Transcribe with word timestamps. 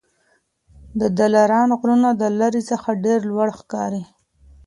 د 0.99 1.01
دلارام 1.19 1.69
غرونه 1.79 2.09
د 2.21 2.23
لیري 2.39 2.61
څخه 2.71 2.89
ډېر 3.05 3.19
لوړ 3.31 3.49
ښکاري 3.59 4.03